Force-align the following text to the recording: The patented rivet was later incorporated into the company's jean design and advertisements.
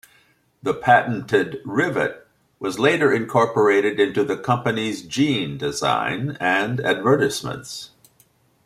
The 0.63 0.73
patented 0.73 1.61
rivet 1.63 2.25
was 2.57 2.79
later 2.79 3.13
incorporated 3.13 3.99
into 3.99 4.23
the 4.23 4.35
company's 4.35 5.03
jean 5.03 5.59
design 5.59 6.37
and 6.39 6.79
advertisements. 6.81 7.91